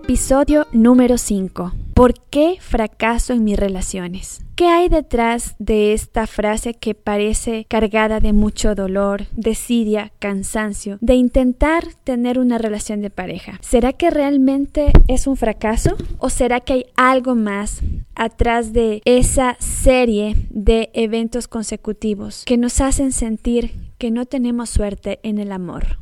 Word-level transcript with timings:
Episodio 0.00 0.68
número 0.70 1.18
5. 1.18 1.72
¿Por 1.92 2.14
qué 2.30 2.58
fracaso 2.60 3.32
en 3.32 3.42
mis 3.42 3.58
relaciones? 3.58 4.44
¿Qué 4.54 4.68
hay 4.68 4.88
detrás 4.88 5.56
de 5.58 5.92
esta 5.92 6.28
frase 6.28 6.74
que 6.74 6.94
parece 6.94 7.66
cargada 7.68 8.20
de 8.20 8.32
mucho 8.32 8.76
dolor, 8.76 9.26
desidia, 9.32 10.12
cansancio, 10.20 10.98
de 11.00 11.16
intentar 11.16 11.82
tener 12.04 12.38
una 12.38 12.58
relación 12.58 13.00
de 13.00 13.10
pareja? 13.10 13.58
¿Será 13.60 13.92
que 13.92 14.10
realmente 14.10 14.92
es 15.08 15.26
un 15.26 15.36
fracaso? 15.36 15.96
¿O 16.18 16.30
será 16.30 16.60
que 16.60 16.74
hay 16.74 16.84
algo 16.94 17.34
más 17.34 17.80
atrás 18.14 18.72
de 18.72 19.02
esa 19.04 19.56
serie 19.58 20.36
de 20.50 20.90
eventos 20.94 21.48
consecutivos 21.48 22.44
que 22.46 22.56
nos 22.56 22.80
hacen 22.80 23.10
sentir 23.10 23.72
que 23.98 24.12
no 24.12 24.26
tenemos 24.26 24.70
suerte 24.70 25.18
en 25.24 25.38
el 25.38 25.50
amor? 25.50 25.98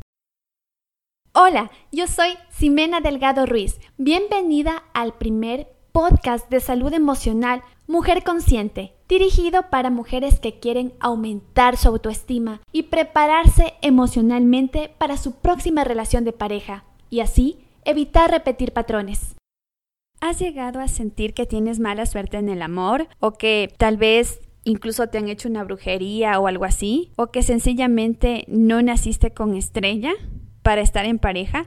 Hola, 1.38 1.70
yo 1.92 2.06
soy 2.06 2.30
Ximena 2.48 3.02
Delgado 3.02 3.44
Ruiz. 3.44 3.78
Bienvenida 3.98 4.84
al 4.94 5.18
primer 5.18 5.68
podcast 5.92 6.48
de 6.48 6.60
salud 6.60 6.94
emocional 6.94 7.60
Mujer 7.86 8.24
Consciente, 8.24 8.94
dirigido 9.06 9.68
para 9.68 9.90
mujeres 9.90 10.40
que 10.40 10.58
quieren 10.58 10.94
aumentar 10.98 11.76
su 11.76 11.88
autoestima 11.88 12.62
y 12.72 12.84
prepararse 12.84 13.74
emocionalmente 13.82 14.90
para 14.96 15.18
su 15.18 15.32
próxima 15.32 15.84
relación 15.84 16.24
de 16.24 16.32
pareja 16.32 16.86
y 17.10 17.20
así 17.20 17.58
evitar 17.84 18.30
repetir 18.30 18.72
patrones. 18.72 19.36
¿Has 20.22 20.38
llegado 20.38 20.80
a 20.80 20.88
sentir 20.88 21.34
que 21.34 21.44
tienes 21.44 21.80
mala 21.80 22.06
suerte 22.06 22.38
en 22.38 22.48
el 22.48 22.62
amor 22.62 23.08
o 23.20 23.32
que 23.32 23.74
tal 23.76 23.98
vez 23.98 24.40
incluso 24.64 25.08
te 25.08 25.18
han 25.18 25.28
hecho 25.28 25.50
una 25.50 25.64
brujería 25.64 26.40
o 26.40 26.46
algo 26.46 26.64
así? 26.64 27.10
¿O 27.16 27.26
que 27.26 27.42
sencillamente 27.42 28.46
no 28.48 28.80
naciste 28.80 29.34
con 29.34 29.54
estrella? 29.54 30.14
Para 30.66 30.80
estar 30.80 31.04
en 31.04 31.20
pareja? 31.20 31.66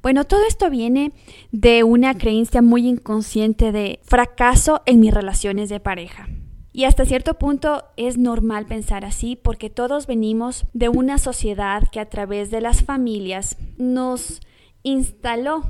Bueno, 0.00 0.24
todo 0.24 0.40
esto 0.48 0.70
viene 0.70 1.12
de 1.52 1.84
una 1.84 2.16
creencia 2.16 2.62
muy 2.62 2.88
inconsciente 2.88 3.72
de 3.72 4.00
fracaso 4.04 4.80
en 4.86 5.00
mis 5.00 5.12
relaciones 5.12 5.68
de 5.68 5.80
pareja. 5.80 6.30
Y 6.72 6.84
hasta 6.84 7.04
cierto 7.04 7.34
punto 7.34 7.84
es 7.98 8.16
normal 8.16 8.64
pensar 8.64 9.04
así 9.04 9.36
porque 9.36 9.68
todos 9.68 10.06
venimos 10.06 10.64
de 10.72 10.88
una 10.88 11.18
sociedad 11.18 11.82
que 11.92 12.00
a 12.00 12.08
través 12.08 12.50
de 12.50 12.62
las 12.62 12.82
familias 12.82 13.58
nos 13.76 14.40
instaló 14.82 15.64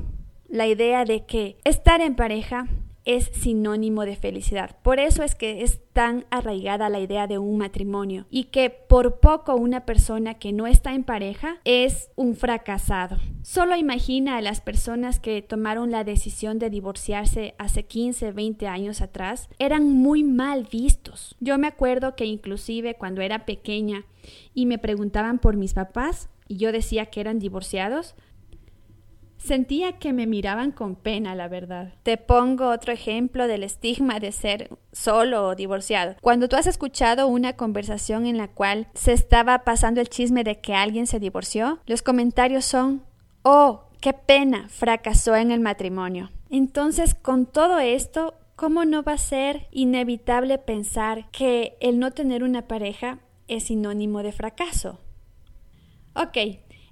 la 0.49 0.69
idea 0.69 1.05
de 1.05 1.27
que 1.27 1.59
estar 1.65 2.01
en 2.01 2.15
pareja 2.15 2.69
es 3.09 3.31
sinónimo 3.33 4.05
de 4.05 4.17
felicidad. 4.17 4.77
Por 4.83 5.01
eso 5.01 5.23
es 5.23 5.35
que 5.35 5.63
es 5.63 5.81
tan 5.95 6.27
arraigada 6.31 6.91
la 6.91 7.01
idea 7.01 7.27
de 7.27 7.39
un 7.39 7.57
matrimonio 7.57 8.27
y 8.29 8.45
que 8.45 8.69
por 8.69 9.19
poco 9.19 9.57
una 9.57 9.87
persona 9.87 10.35
que 10.35 10.53
no 10.53 10.67
está 10.67 10.93
en 10.93 11.05
pareja 11.05 11.57
es 11.65 12.11
un 12.17 12.37
fracasado. 12.37 13.17
Solo 13.43 13.77
imagina 13.77 14.37
a 14.37 14.43
las 14.43 14.61
personas 14.61 15.21
que 15.21 15.41
tomaron 15.41 15.91
la 15.91 16.05
decisión 16.05 16.59
de 16.59 16.69
divorciarse 16.69 17.55
hace 17.57 17.85
15, 17.85 18.33
20 18.33 18.67
años 18.67 19.01
atrás, 19.01 19.49
eran 19.59 19.91
muy 19.91 20.23
mal 20.23 20.69
vistos. 20.71 21.35
Yo 21.41 21.57
me 21.57 21.67
acuerdo 21.67 22.15
que 22.15 22.27
inclusive 22.27 22.95
cuando 22.95 23.23
era 23.23 23.47
pequeña 23.47 24.05
y 24.53 24.67
me 24.67 24.77
preguntaban 24.77 25.39
por 25.39 25.57
mis 25.57 25.73
papás 25.73 26.29
y 26.47 26.59
yo 26.59 26.73
decía 26.73 27.07
que 27.07 27.21
eran 27.21 27.39
divorciados, 27.39 28.15
Sentía 29.39 29.93
que 29.99 30.13
me 30.13 30.27
miraban 30.27 30.73
con 30.73 30.97
pena, 30.97 31.35
la 31.35 31.49
verdad. 31.49 31.95
Te 32.03 32.17
pongo 32.17 32.69
otro 32.71 32.93
ejemplo 32.93 33.47
del 33.47 33.63
estigma 33.63 34.19
de 34.19 34.33
ser 34.33 34.71
solo 34.93 35.47
o 35.47 35.55
divorciado. 35.55 36.17
Cuando 36.21 36.49
tú 36.49 36.57
has 36.57 36.67
escuchado 36.67 37.29
una 37.29 37.55
conversación 37.55 38.27
en 38.27 38.37
la 38.37 38.49
cual 38.49 38.89
se 38.95 39.13
estaba 39.13 39.61
pasando 39.61 40.01
el 40.01 40.09
chisme 40.09 40.45
de 40.45 40.61
que 40.61 40.75
alguien 40.75 41.07
se 41.07 41.21
divorció, 41.21 41.79
los 41.87 42.03
comentarios 42.03 42.65
son, 42.65 43.05
oh, 43.43 43.85
qué 44.01 44.13
pena, 44.13 44.69
fracasó 44.69 45.37
en 45.37 45.53
el 45.53 45.61
matrimonio. 45.61 46.31
Entonces, 46.51 47.15
con 47.15 47.47
todo 47.47 47.79
esto, 47.79 48.35
¿cómo 48.57 48.85
no 48.85 49.03
va 49.05 49.13
a 49.13 49.19
ser 49.19 49.69
inevitable 49.71 50.59
pensar 50.59 51.31
que 51.31 51.77
el 51.81 51.99
no 51.99 52.11
tener 52.11 52.43
una 52.43 52.67
pareja 52.67 53.21
es 53.47 53.65
sinónimo 53.65 54.23
de 54.23 54.33
fracaso? 54.33 54.99
Ok, 56.15 56.37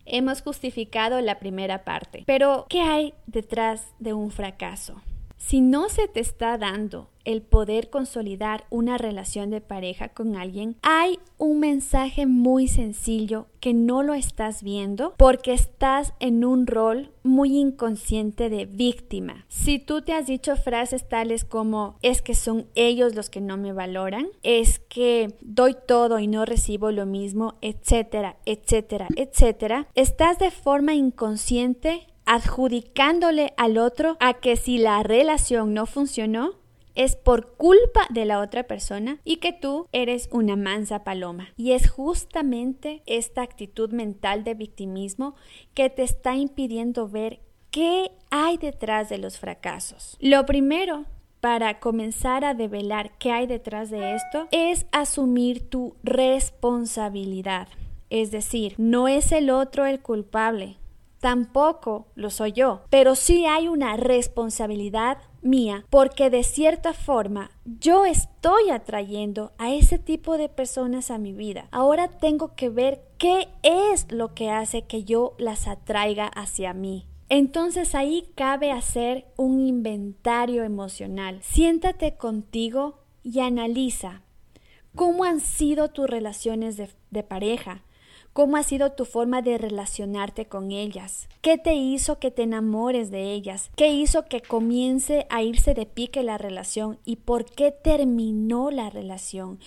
hemos 0.06 0.42
justificado 0.42 1.20
la 1.20 1.38
primera 1.38 1.84
parte. 1.84 2.24
Pero, 2.26 2.66
¿qué 2.68 2.80
hay 2.80 3.14
detrás 3.26 3.86
de 3.98 4.12
un 4.14 4.30
fracaso? 4.30 5.02
Si 5.36 5.60
no 5.60 5.88
se 5.88 6.08
te 6.08 6.20
está 6.20 6.58
dando 6.58 7.10
el 7.24 7.42
poder 7.42 7.90
consolidar 7.90 8.64
una 8.70 8.98
relación 8.98 9.50
de 9.50 9.60
pareja 9.60 10.08
con 10.08 10.36
alguien, 10.36 10.76
hay 10.82 11.18
un 11.38 11.60
mensaje 11.60 12.24
muy 12.26 12.68
sencillo 12.68 13.46
que 13.60 13.74
no 13.74 14.02
lo 14.02 14.14
estás 14.14 14.62
viendo 14.62 15.14
porque 15.16 15.52
estás 15.52 16.14
en 16.20 16.44
un 16.44 16.66
rol 16.66 17.10
muy 17.22 17.58
inconsciente 17.58 18.48
de 18.48 18.64
víctima. 18.64 19.44
Si 19.48 19.78
tú 19.78 20.02
te 20.02 20.12
has 20.12 20.26
dicho 20.26 20.56
frases 20.56 21.08
tales 21.08 21.44
como 21.44 21.96
es 22.00 22.22
que 22.22 22.34
son 22.34 22.66
ellos 22.74 23.14
los 23.14 23.28
que 23.28 23.40
no 23.40 23.56
me 23.56 23.72
valoran, 23.72 24.28
es 24.42 24.78
que 24.78 25.36
doy 25.40 25.76
todo 25.86 26.18
y 26.20 26.28
no 26.28 26.44
recibo 26.44 26.92
lo 26.92 27.06
mismo, 27.06 27.54
etcétera, 27.60 28.36
etcétera, 28.46 29.08
etcétera, 29.16 29.88
estás 29.94 30.38
de 30.38 30.50
forma 30.50 30.94
inconsciente 30.94 32.06
adjudicándole 32.26 33.54
al 33.56 33.78
otro 33.78 34.16
a 34.20 34.34
que 34.34 34.56
si 34.56 34.78
la 34.78 35.02
relación 35.02 35.72
no 35.72 35.86
funcionó, 35.86 36.54
es 36.96 37.14
por 37.14 37.52
culpa 37.56 38.06
de 38.10 38.24
la 38.24 38.40
otra 38.40 38.64
persona 38.64 39.20
y 39.22 39.36
que 39.36 39.52
tú 39.52 39.86
eres 39.92 40.28
una 40.32 40.56
mansa 40.56 41.04
paloma. 41.04 41.48
Y 41.56 41.72
es 41.72 41.90
justamente 41.90 43.02
esta 43.06 43.42
actitud 43.42 43.90
mental 43.90 44.44
de 44.44 44.54
victimismo 44.54 45.36
que 45.74 45.90
te 45.90 46.02
está 46.02 46.34
impidiendo 46.34 47.08
ver 47.08 47.40
qué 47.70 48.10
hay 48.30 48.56
detrás 48.56 49.08
de 49.08 49.18
los 49.18 49.38
fracasos. 49.38 50.16
Lo 50.20 50.46
primero 50.46 51.04
para 51.40 51.78
comenzar 51.78 52.44
a 52.44 52.54
develar 52.54 53.12
qué 53.18 53.30
hay 53.30 53.46
detrás 53.46 53.90
de 53.90 54.14
esto 54.14 54.48
es 54.50 54.86
asumir 54.90 55.68
tu 55.68 55.94
responsabilidad. 56.02 57.68
Es 58.08 58.30
decir, 58.30 58.74
no 58.78 59.06
es 59.06 59.32
el 59.32 59.50
otro 59.50 59.84
el 59.84 60.00
culpable, 60.00 60.78
tampoco 61.26 62.06
lo 62.14 62.30
soy 62.30 62.52
yo, 62.52 62.82
pero 62.88 63.16
sí 63.16 63.46
hay 63.46 63.66
una 63.66 63.96
responsabilidad 63.96 65.18
mía 65.42 65.84
porque 65.90 66.30
de 66.30 66.44
cierta 66.44 66.92
forma 66.92 67.50
yo 67.64 68.04
estoy 68.04 68.70
atrayendo 68.70 69.50
a 69.58 69.72
ese 69.72 69.98
tipo 69.98 70.38
de 70.38 70.48
personas 70.48 71.10
a 71.10 71.18
mi 71.18 71.32
vida. 71.32 71.66
Ahora 71.72 72.06
tengo 72.06 72.54
que 72.54 72.68
ver 72.68 73.02
qué 73.18 73.48
es 73.64 74.06
lo 74.08 74.34
que 74.34 74.50
hace 74.50 74.82
que 74.82 75.02
yo 75.02 75.34
las 75.36 75.66
atraiga 75.66 76.28
hacia 76.28 76.72
mí. 76.74 77.08
Entonces 77.28 77.96
ahí 77.96 78.28
cabe 78.36 78.70
hacer 78.70 79.26
un 79.36 79.58
inventario 79.58 80.62
emocional. 80.62 81.40
Siéntate 81.42 82.16
contigo 82.16 83.00
y 83.24 83.40
analiza 83.40 84.22
cómo 84.94 85.24
han 85.24 85.40
sido 85.40 85.88
tus 85.88 86.08
relaciones 86.08 86.76
de, 86.76 86.88
de 87.10 87.24
pareja, 87.24 87.82
¿Cómo 88.36 88.58
ha 88.58 88.62
sido 88.64 88.92
tu 88.92 89.06
forma 89.06 89.40
de 89.40 89.56
relacionarte 89.56 90.44
con 90.44 90.70
ellas? 90.70 91.26
¿Qué 91.40 91.56
te 91.56 91.72
hizo 91.72 92.18
que 92.18 92.30
te 92.30 92.42
enamores 92.42 93.10
de 93.10 93.32
ellas? 93.32 93.70
¿Qué 93.76 93.88
hizo 93.88 94.26
que 94.26 94.42
comience 94.42 95.26
a 95.30 95.42
irse 95.42 95.72
de 95.72 95.86
pique 95.86 96.22
la 96.22 96.36
relación? 96.36 96.98
¿Y 97.06 97.16
por 97.16 97.46
qué 97.46 97.72
terminó 97.72 98.70
la 98.70 98.90
relación? 98.90 99.58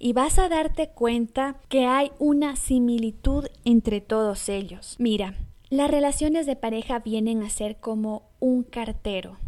Y 0.00 0.12
vas 0.12 0.40
a 0.40 0.48
darte 0.48 0.88
cuenta 0.88 1.60
que 1.68 1.86
hay 1.86 2.10
una 2.18 2.56
similitud 2.56 3.46
entre 3.64 4.00
todos 4.00 4.48
ellos. 4.48 4.96
Mira, 4.98 5.36
las 5.70 5.88
relaciones 5.88 6.46
de 6.46 6.56
pareja 6.56 6.98
vienen 6.98 7.44
a 7.44 7.48
ser 7.48 7.76
como 7.76 8.24
un 8.40 8.64
cartero. 8.64 9.38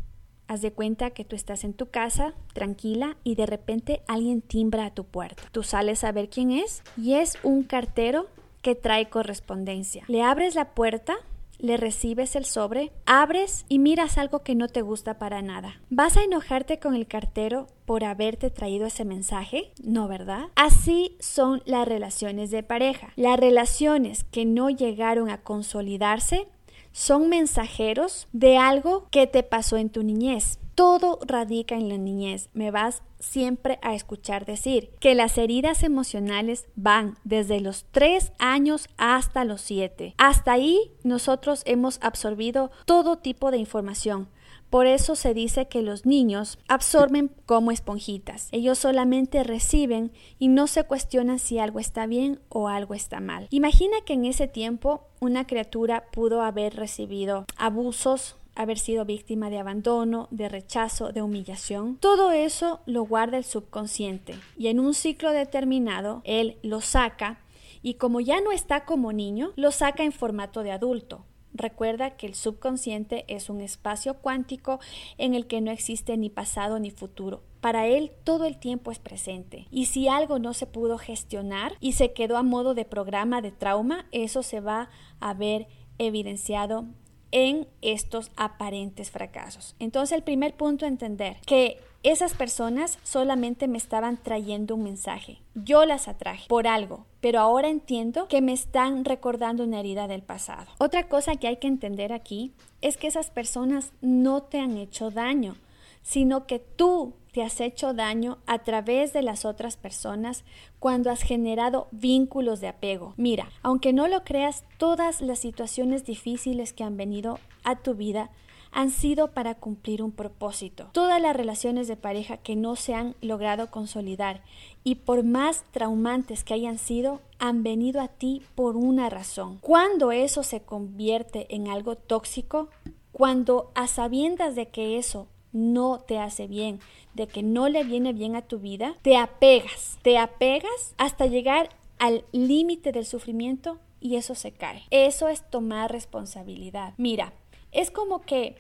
Haz 0.47 0.63
de 0.63 0.73
cuenta 0.73 1.11
que 1.11 1.25
tú 1.25 1.35
estás 1.35 1.65
en 1.65 1.75
tu 1.75 1.91
casa, 1.91 2.35
tranquila, 2.55 3.17
y 3.25 3.35
de 3.35 3.45
repente 3.45 4.03
alguien 4.07 4.41
timbra 4.41 4.87
a 4.87 4.95
tu 4.95 5.03
puerta. 5.03 5.43
Tú 5.51 5.65
sales 5.65 6.05
a 6.05 6.13
ver 6.13 6.31
quién 6.31 6.53
es 6.53 6.85
y 6.97 7.15
es 7.15 7.39
un 7.43 7.65
cartero 7.65 8.29
que 8.63 8.75
trae 8.75 9.09
correspondencia. 9.09 10.05
Le 10.09 10.23
abres 10.23 10.55
la 10.55 10.75
puerta, 10.75 11.17
le 11.59 11.77
recibes 11.77 12.37
el 12.37 12.45
sobre, 12.45 12.93
abres 13.05 13.65
y 13.69 13.79
miras 13.79 14.17
algo 14.17 14.43
que 14.43 14.55
no 14.55 14.69
te 14.69 14.83
gusta 14.83 15.19
para 15.19 15.43
nada. 15.43 15.81
¿Vas 15.91 16.17
a 16.17 16.23
enojarte 16.23 16.79
con 16.79 16.95
el 16.95 17.07
cartero 17.07 17.67
por 17.85 18.05
haberte 18.05 18.51
traído 18.51 18.87
ese 18.87 19.05
mensaje? 19.05 19.73
No, 19.83 20.09
¿verdad? 20.09 20.47
Así 20.55 21.17
son 21.21 21.63
las 21.65 21.87
relaciones 21.89 22.51
de 22.51 22.63
pareja. 22.63 23.13
Las 23.17 23.39
relaciones 23.39 24.25
que 24.25 24.45
no 24.45 24.71
llegaron 24.71 25.31
a 25.31 25.39
consolidarse 25.39 26.47
son 26.93 27.29
mensajeros 27.29 28.29
de 28.33 28.57
algo 28.57 29.07
que 29.11 29.27
te 29.27 29.43
pasó 29.43 29.77
en 29.77 29.91
tu 29.91 30.03
niñez. 30.03 30.59
Todo 30.79 31.19
radica 31.27 31.75
en 31.75 31.89
la 31.89 31.99
niñez. 31.99 32.51
Me 32.53 32.71
vas 32.71 33.03
siempre 33.19 33.81
a 33.83 33.97
escuchar 33.97 34.47
decir 34.47 34.91
que 35.01 35.17
las 35.17 35.37
heridas 35.37 35.83
emocionales 35.83 36.69
van 36.77 37.19
desde 37.25 37.61
los 37.61 37.85
3 37.91 38.31
años 38.39 38.89
hasta 38.97 39.45
los 39.45 39.61
7. 39.63 40.15
Hasta 40.19 40.53
ahí 40.53 40.93
nosotros 41.03 41.65
hemos 41.67 41.99
absorbido 42.01 42.71
todo 42.85 43.19
tipo 43.19 43.51
de 43.51 43.59
información. 43.59 44.29
Por 44.71 44.87
eso 44.87 45.17
se 45.17 45.35
dice 45.35 45.67
que 45.67 45.83
los 45.83 46.07
niños 46.07 46.61
absorben 46.69 47.33
como 47.45 47.73
esponjitas. 47.73 48.49
Ellos 48.53 48.79
solamente 48.79 49.43
reciben 49.43 50.13
y 50.39 50.47
no 50.47 50.69
se 50.69 50.85
cuestionan 50.85 51.41
si 51.41 51.59
algo 51.59 51.81
está 51.81 52.07
bien 52.07 52.39
o 52.51 52.69
algo 52.69 52.95
está 52.95 53.19
mal. 53.19 53.49
Imagina 53.51 53.97
que 54.07 54.13
en 54.13 54.27
ese 54.27 54.47
tiempo 54.47 55.09
una 55.19 55.45
criatura 55.45 56.05
pudo 56.13 56.41
haber 56.43 56.77
recibido 56.77 57.47
abusos 57.57 58.37
haber 58.59 58.79
sido 58.79 59.05
víctima 59.05 59.51
de 59.51 59.59
abandono, 59.59 60.27
de 60.33 60.49
rechazo, 60.49 61.13
de 61.13 61.23
humillación. 61.23 61.97
Todo 61.97 62.33
eso 62.33 62.81
lo 62.87 63.05
guarda 63.05 63.39
el 63.39 63.45
subconsciente 63.45 64.35
y 64.57 64.67
en 64.67 64.81
un 64.81 64.95
ciclo 64.95 65.31
determinado 65.31 66.23
él 66.25 66.59
lo 66.63 66.81
saca 66.81 67.39
y 67.83 67.95
como 67.95 68.19
ya 68.19 68.41
no 68.41 68.51
está 68.51 68.85
como 68.85 69.13
niño, 69.13 69.53
lo 69.55 69.71
saca 69.71 70.03
en 70.03 70.11
formato 70.11 70.65
de 70.65 70.73
adulto. 70.73 71.25
Recuerda 71.55 72.17
que 72.17 72.27
el 72.27 72.35
subconsciente 72.35 73.25
es 73.29 73.49
un 73.49 73.61
espacio 73.61 74.15
cuántico 74.15 74.81
en 75.19 75.35
el 75.35 75.47
que 75.47 75.61
no 75.61 75.71
existe 75.71 76.17
ni 76.17 76.29
pasado 76.29 76.81
ni 76.81 76.91
futuro. 76.91 77.45
Para 77.61 77.87
él 77.87 78.11
todo 78.25 78.45
el 78.45 78.59
tiempo 78.59 78.91
es 78.91 78.99
presente. 78.99 79.69
Y 79.71 79.87
si 79.87 80.09
algo 80.09 80.41
no 80.41 80.53
se 80.53 80.67
pudo 80.67 80.99
gestionar 80.99 81.75
y 81.79 81.93
se 81.93 82.13
quedó 82.13 82.37
a 82.37 82.43
modo 82.43 82.75
de 82.75 82.85
programa 82.85 83.41
de 83.41 83.53
trauma, 83.53 84.07
eso 84.11 84.43
se 84.43 84.61
va 84.61 84.91
a 85.21 85.33
ver 85.33 85.69
evidenciado 85.99 86.87
en 87.31 87.67
estos 87.83 88.31
aparentes 88.37 89.11
fracasos. 89.11 89.75
Entonces 89.79 90.17
el 90.17 90.23
primer 90.23 90.55
punto 90.55 90.85
a 90.85 90.89
entender 90.89 91.39
que 91.47 91.79
esas 92.05 92.35
personas 92.35 92.99
solamente 93.03 93.67
me 93.67 93.77
estaban 93.79 94.17
trayendo 94.23 94.77
un 94.77 94.85
mensaje. 94.85 95.41
Yo 95.55 95.85
las 95.85 96.07
atraje 96.07 96.47
por 96.49 96.69
algo, 96.69 97.07
pero 97.21 97.41
ahora 97.41 97.69
entiendo 97.69 98.29
que 98.29 98.41
me 98.41 98.53
están 98.53 99.05
recordando 99.05 99.65
una 99.65 99.81
herida 99.81 100.07
del 100.07 100.23
pasado. 100.23 100.71
Otra 100.79 101.09
cosa 101.09 101.35
que 101.35 101.49
hay 101.49 101.57
que 101.57 101.67
entender 101.67 102.13
aquí 102.13 102.53
es 102.81 102.97
que 102.97 103.09
esas 103.09 103.31
personas 103.31 103.93
no 104.01 104.43
te 104.43 104.61
han 104.61 104.77
hecho 104.77 105.11
daño, 105.11 105.57
sino 106.03 106.47
que 106.47 106.61
tú 106.61 107.15
te 107.39 107.45
has 107.45 107.61
hecho 107.61 107.95
daño 107.95 108.39
a 108.47 108.59
través 108.65 109.13
de 109.13 109.23
las 109.23 109.45
otras 109.45 109.77
personas 109.77 110.43
cuando 110.81 111.09
has 111.09 111.23
generado 111.23 111.87
vínculos 111.93 112.61
de 112.61 112.67
apego. 112.67 113.15
Mira, 113.17 113.49
aunque 113.63 113.93
no 113.93 114.09
lo 114.09 114.25
creas, 114.25 114.65
todas 114.77 115.21
las 115.21 115.39
situaciones 115.39 116.05
difíciles 116.05 116.73
que 116.73 116.83
han 116.83 116.97
venido 116.97 117.39
a 117.63 117.77
tu 117.77 117.95
vida 117.95 118.33
han 118.73 118.91
sido 118.91 119.31
para 119.31 119.55
cumplir 119.55 120.03
un 120.03 120.11
propósito. 120.11 120.89
Todas 120.91 121.23
las 121.23 121.37
relaciones 121.37 121.87
de 121.87 121.95
pareja 121.95 122.39
que 122.39 122.57
no 122.57 122.75
se 122.75 122.95
han 122.95 123.15
logrado 123.21 123.71
consolidar 123.71 124.43
y 124.83 124.97
por 124.97 125.23
más 125.23 125.63
traumantes 125.71 126.43
que 126.43 126.55
hayan 126.55 126.79
sido, 126.79 127.21
han 127.39 127.63
venido 127.63 128.01
a 128.01 128.09
ti 128.09 128.43
por 128.57 128.77
una 128.77 129.11
razón. 129.11 129.59
Cuando 129.61 130.11
eso 130.11 130.43
se 130.43 130.63
convierte 130.63 131.55
en 131.55 131.69
algo 131.69 131.95
tóxico, 131.95 132.69
cuando 133.13 133.71
a 133.77 133.87
sabiendas 133.87 134.57
de 134.57 134.71
que 134.71 134.99
eso 134.99 135.29
no 135.59 135.99
te 136.01 136.19
hace 136.19 136.47
bien, 136.47 136.81
de 137.15 137.27
que 137.27 137.43
no 137.43 137.69
le 137.69 137.85
viene 137.85 138.13
bien 138.13 138.37
a 138.37 138.43
tu 138.43 138.59
vida, 138.59 138.95
te 139.03 139.17
apegas, 139.17 139.99
te 140.03 140.19
apegas 140.19 140.95
hasta 140.97 141.27
llegar 141.27 141.71
al 141.99 142.25
límite 142.33 142.93
del 142.93 143.05
sufrimiento 143.05 143.79
y 144.01 144.17
eso 144.17 144.35
se 144.35 144.53
cae. 144.53 144.85
Eso 144.91 145.29
es 145.29 145.49
tomar 145.51 145.91
responsabilidad. 145.91 146.95
Mira, 146.97 147.33
es 147.73 147.91
como 147.91 148.21
que 148.21 148.57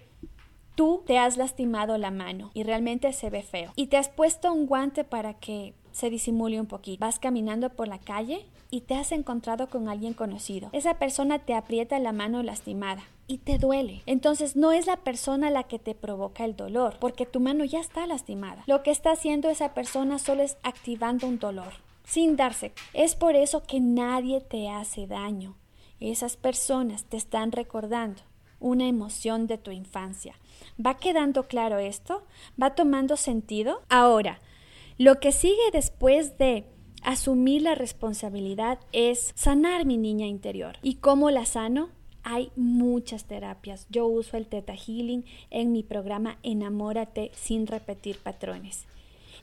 tú 0.74 1.02
te 1.06 1.18
has 1.18 1.36
lastimado 1.36 1.98
la 1.98 2.10
mano 2.10 2.50
y 2.54 2.62
realmente 2.62 3.12
se 3.12 3.30
ve 3.30 3.42
feo 3.42 3.72
y 3.76 3.86
te 3.86 3.96
has 3.96 4.08
puesto 4.08 4.52
un 4.52 4.66
guante 4.66 5.04
para 5.04 5.34
que 5.34 5.74
se 5.92 6.10
disimule 6.10 6.60
un 6.60 6.66
poquito. 6.66 7.00
Vas 7.00 7.18
caminando 7.18 7.70
por 7.70 7.88
la 7.88 7.98
calle 7.98 8.46
y 8.70 8.82
te 8.82 8.94
has 8.94 9.12
encontrado 9.12 9.68
con 9.68 9.88
alguien 9.88 10.14
conocido. 10.14 10.70
Esa 10.72 10.98
persona 10.98 11.38
te 11.38 11.54
aprieta 11.54 11.98
la 11.98 12.12
mano 12.12 12.42
lastimada 12.42 13.02
y 13.26 13.38
te 13.38 13.58
duele. 13.58 14.02
Entonces 14.06 14.56
no 14.56 14.72
es 14.72 14.86
la 14.86 14.98
persona 14.98 15.50
la 15.50 15.64
que 15.64 15.78
te 15.78 15.94
provoca 15.94 16.44
el 16.44 16.56
dolor, 16.56 16.96
porque 17.00 17.26
tu 17.26 17.40
mano 17.40 17.64
ya 17.64 17.80
está 17.80 18.06
lastimada. 18.06 18.64
Lo 18.66 18.82
que 18.82 18.90
está 18.90 19.12
haciendo 19.12 19.48
esa 19.48 19.74
persona 19.74 20.18
solo 20.18 20.42
es 20.42 20.56
activando 20.62 21.26
un 21.26 21.38
dolor, 21.38 21.72
sin 22.04 22.36
darse. 22.36 22.72
Es 22.92 23.14
por 23.14 23.36
eso 23.36 23.62
que 23.62 23.80
nadie 23.80 24.40
te 24.40 24.68
hace 24.68 25.06
daño. 25.06 25.56
Esas 26.00 26.36
personas 26.36 27.04
te 27.04 27.16
están 27.16 27.52
recordando 27.52 28.22
una 28.60 28.86
emoción 28.86 29.46
de 29.46 29.58
tu 29.58 29.70
infancia. 29.70 30.34
¿Va 30.84 30.96
quedando 30.96 31.44
claro 31.44 31.78
esto? 31.78 32.24
¿Va 32.60 32.74
tomando 32.74 33.16
sentido? 33.16 33.82
Ahora, 33.88 34.40
lo 34.96 35.20
que 35.20 35.32
sigue 35.32 35.70
después 35.72 36.38
de 36.38 36.66
asumir 37.02 37.62
la 37.62 37.74
responsabilidad 37.74 38.78
es 38.92 39.32
sanar 39.34 39.84
mi 39.84 39.96
niña 39.96 40.26
interior. 40.26 40.76
¿Y 40.82 40.96
cómo 40.96 41.30
la 41.30 41.46
sano? 41.46 41.90
Hay 42.22 42.50
muchas 42.56 43.24
terapias. 43.24 43.86
Yo 43.90 44.06
uso 44.06 44.36
el 44.36 44.46
Theta 44.46 44.74
Healing 44.74 45.24
en 45.50 45.72
mi 45.72 45.82
programa 45.82 46.38
Enamórate 46.42 47.30
sin 47.34 47.66
repetir 47.66 48.18
patrones. 48.18 48.86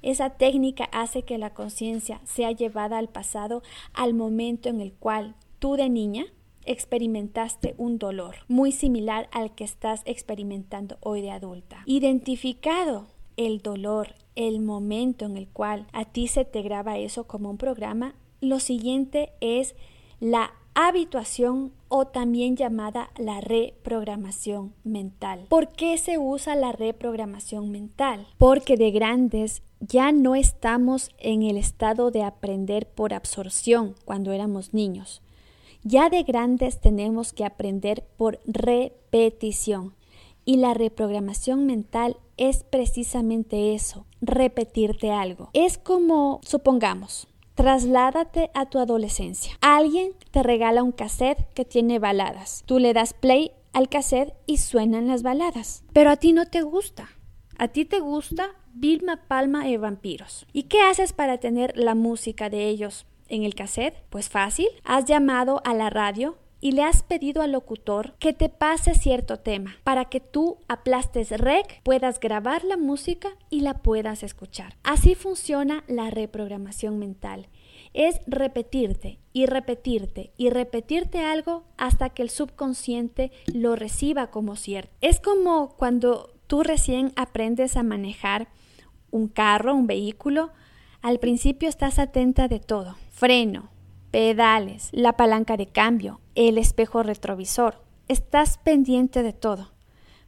Esa 0.02 0.32
técnica 0.32 0.86
hace 0.92 1.24
que 1.24 1.38
la 1.38 1.54
conciencia 1.54 2.22
sea 2.26 2.52
llevada 2.52 3.00
al 3.00 3.10
pasado, 3.10 3.64
al 3.94 4.14
momento 4.14 4.70
en 4.70 4.82
el 4.82 4.94
cual 4.94 5.36
tú 5.58 5.78
de 5.78 5.90
niña 5.90 6.26
experimentaste 6.66 7.76
un 7.78 7.98
dolor 7.98 8.36
muy 8.48 8.72
similar 8.72 9.30
al 9.32 9.56
que 9.56 9.64
estás 9.64 10.02
experimentando 10.06 10.98
hoy 11.02 11.22
de 11.22 11.32
adulta. 11.32 11.82
Identificado 11.86 13.08
el 13.38 13.62
dolor, 13.62 14.16
el 14.36 14.60
momento 14.60 15.26
en 15.26 15.38
el 15.38 15.48
cual 15.48 15.88
a 15.94 16.06
ti 16.06 16.28
se 16.28 16.46
te 16.46 16.62
graba 16.62 16.98
eso 16.98 17.26
como 17.26 17.50
un 17.50 17.58
programa, 17.58 18.16
lo 18.42 18.60
siguiente 18.60 19.32
es 19.42 19.76
la 20.20 20.54
habituación 20.76 21.72
o 21.88 22.06
también 22.06 22.58
llamada 22.58 23.10
la 23.18 23.40
reprogramación 23.40 24.74
mental. 24.84 25.46
¿Por 25.50 25.70
qué 25.70 25.98
se 25.98 26.18
usa 26.18 26.56
la 26.56 26.74
reprogramación 26.74 27.72
mental? 27.72 28.28
Porque 28.38 28.76
de 28.76 28.92
grandes 28.92 29.64
ya 29.80 30.12
no 30.12 30.36
estamos 30.36 31.12
en 31.18 31.44
el 31.44 31.58
estado 31.58 32.12
de 32.12 32.24
aprender 32.24 32.88
por 32.88 33.14
absorción 33.14 33.96
cuando 34.04 34.34
éramos 34.34 34.74
niños. 34.74 35.22
Ya 35.84 36.10
de 36.10 36.24
grandes 36.24 36.82
tenemos 36.82 37.32
que 37.32 37.46
aprender 37.46 38.04
por 38.18 38.40
repetición. 38.46 39.94
Y 40.44 40.58
la 40.58 40.74
reprogramación 40.74 41.66
mental 41.66 42.18
es 42.38 42.64
precisamente 42.64 43.74
eso, 43.74 44.06
repetirte 44.22 45.12
algo. 45.12 45.50
Es 45.54 45.78
como, 45.78 46.42
supongamos, 46.44 47.28
trasládate 47.56 48.52
a 48.54 48.68
tu 48.68 48.80
adolescencia. 48.80 49.58
Alguien 49.62 50.12
te 50.32 50.44
regala 50.44 50.84
un 50.84 50.92
cassette 50.92 51.52
que 51.54 51.66
tiene 51.66 52.00
baladas. 52.00 52.64
Tú 52.66 52.80
le 52.80 52.94
das 52.94 53.14
play 53.14 53.52
al 53.74 53.90
cassette 53.90 54.34
y 54.46 54.58
suenan 54.58 55.08
las 55.08 55.24
baladas. 55.24 55.84
Pero 55.94 56.10
a 56.10 56.18
ti 56.18 56.34
no 56.34 56.46
te 56.46 56.62
gusta. 56.62 57.10
A 57.58 57.70
ti 57.70 57.86
te 57.86 58.00
gusta 58.00 58.50
Vilma 58.74 59.22
Palma 59.28 59.68
y 59.70 59.78
Vampiros. 59.78 60.46
¿Y 60.52 60.64
qué 60.64 60.82
haces 60.82 61.14
para 61.14 61.40
tener 61.40 61.78
la 61.78 61.96
música 61.96 62.50
de 62.50 62.68
ellos 62.68 63.06
en 63.30 63.44
el 63.44 63.56
cassette? 63.56 64.04
Pues 64.10 64.30
fácil, 64.30 64.68
has 64.84 65.06
llamado 65.06 65.62
a 65.64 65.74
la 65.74 65.90
radio 65.90 66.38
y 66.66 66.72
le 66.72 66.82
has 66.82 67.04
pedido 67.04 67.44
al 67.44 67.52
locutor 67.52 68.16
que 68.18 68.34
te 68.34 68.50
pase 68.50 68.96
cierto 68.96 69.38
tema 69.38 69.76
para 69.84 70.06
que 70.06 70.20
tú 70.20 70.58
aplastes 70.68 71.30
rec, 71.30 71.84
puedas 71.84 72.20
grabar 72.20 72.64
la 72.64 72.76
música 72.76 73.30
y 73.52 73.62
la 73.62 73.84
puedas 73.84 74.24
escuchar. 74.24 74.76
Así 74.82 75.14
funciona 75.14 75.84
la 75.86 76.10
reprogramación 76.10 76.98
mental. 76.98 77.50
Es 77.94 78.20
repetirte 78.26 79.20
y 79.32 79.46
repetirte 79.46 80.32
y 80.38 80.50
repetirte 80.50 81.20
algo 81.20 81.66
hasta 81.78 82.10
que 82.10 82.24
el 82.24 82.32
subconsciente 82.32 83.32
lo 83.54 83.76
reciba 83.76 84.32
como 84.32 84.56
cierto. 84.56 84.92
Es 85.02 85.20
como 85.20 85.76
cuando 85.78 86.34
tú 86.48 86.64
recién 86.64 87.14
aprendes 87.16 87.78
a 87.78 87.84
manejar 87.84 88.48
un 89.12 89.28
carro, 89.28 89.76
un 89.76 89.86
vehículo, 89.86 90.50
al 91.04 91.20
principio 91.20 91.70
estás 91.70 92.00
atenta 92.00 92.48
de 92.48 92.60
todo 92.60 92.96
freno, 93.12 93.70
pedales, 94.10 94.90
la 94.94 95.14
palanca 95.14 95.58
de 95.58 95.68
cambio, 95.68 96.22
el 96.36 96.58
espejo 96.58 97.04
retrovisor. 97.04 97.82
Estás 98.08 98.58
pendiente 98.58 99.24
de 99.24 99.34
todo. 99.34 99.72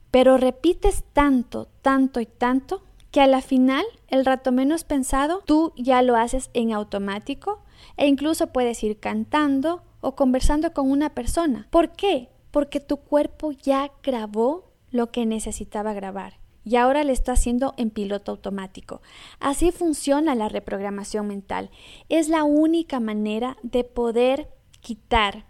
Pero 0.09 0.37
repites 0.37 1.03
tanto, 1.13 1.67
tanto 1.81 2.19
y 2.19 2.25
tanto 2.25 2.83
que 3.11 3.21
a 3.21 3.27
la 3.27 3.41
final, 3.41 3.85
el 4.07 4.25
rato 4.25 4.51
menos 4.51 4.83
pensado, 4.83 5.41
tú 5.45 5.73
ya 5.75 6.01
lo 6.01 6.15
haces 6.15 6.49
en 6.53 6.73
automático 6.73 7.61
e 7.97 8.07
incluso 8.07 8.47
puedes 8.47 8.83
ir 8.83 8.99
cantando 8.99 9.83
o 10.01 10.15
conversando 10.15 10.73
con 10.73 10.89
una 10.89 11.13
persona. 11.13 11.67
¿Por 11.69 11.91
qué? 11.91 12.29
Porque 12.51 12.79
tu 12.79 12.97
cuerpo 12.97 13.51
ya 13.51 13.91
grabó 14.01 14.71
lo 14.91 15.11
que 15.11 15.25
necesitaba 15.25 15.93
grabar 15.93 16.39
y 16.67 16.75
ahora 16.75 17.05
le 17.05 17.13
está 17.13 17.31
haciendo 17.31 17.73
en 17.77 17.91
piloto 17.91 18.31
automático. 18.31 19.01
Así 19.39 19.71
funciona 19.71 20.35
la 20.35 20.49
reprogramación 20.49 21.27
mental. 21.27 21.69
Es 22.09 22.27
la 22.27 22.43
única 22.43 22.99
manera 22.99 23.55
de 23.63 23.85
poder 23.85 24.49
quitar 24.81 25.45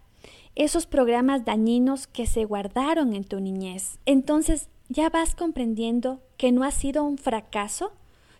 esos 0.58 0.86
programas 0.86 1.44
dañinos 1.44 2.08
que 2.08 2.26
se 2.26 2.44
guardaron 2.44 3.14
en 3.14 3.22
tu 3.22 3.38
niñez. 3.38 4.00
Entonces 4.06 4.68
ya 4.88 5.08
vas 5.08 5.36
comprendiendo 5.36 6.20
que 6.36 6.50
no 6.50 6.64
ha 6.64 6.72
sido 6.72 7.04
un 7.04 7.16
fracaso, 7.16 7.92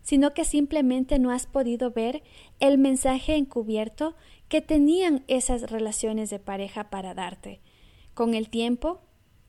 sino 0.02 0.34
que 0.34 0.44
simplemente 0.44 1.20
no 1.20 1.30
has 1.30 1.46
podido 1.46 1.92
ver 1.92 2.24
el 2.58 2.76
mensaje 2.76 3.36
encubierto 3.36 4.16
que 4.48 4.60
tenían 4.60 5.22
esas 5.28 5.70
relaciones 5.70 6.28
de 6.28 6.40
pareja 6.40 6.90
para 6.90 7.14
darte. 7.14 7.60
Con 8.14 8.34
el 8.34 8.48
tiempo, 8.48 9.00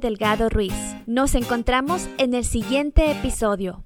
Delgado 0.00 0.50
Ruiz. 0.50 0.74
Nos 1.06 1.34
encontramos 1.34 2.08
en 2.18 2.34
el 2.34 2.44
siguiente 2.44 3.10
episodio. 3.10 3.82